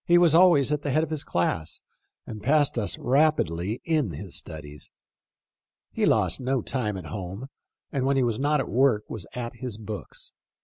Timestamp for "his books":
9.57-10.33